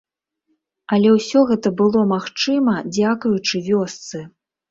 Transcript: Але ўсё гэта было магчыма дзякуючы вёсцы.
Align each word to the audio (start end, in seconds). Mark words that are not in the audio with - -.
Але 0.95 1.09
ўсё 1.17 1.39
гэта 1.51 1.73
было 1.83 2.01
магчыма 2.13 2.73
дзякуючы 2.95 3.63
вёсцы. 3.69 4.23